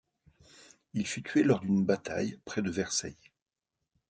[0.95, 3.15] Il fut tué lors d'une bataille près de Verceil.